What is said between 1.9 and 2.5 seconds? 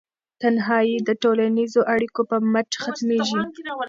اړیکو په